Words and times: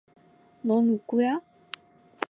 너 0.67 0.79
누구야? 0.87 1.33